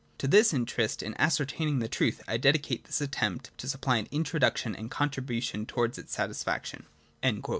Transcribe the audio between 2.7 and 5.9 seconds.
this attempt to supply an introduction and a contribution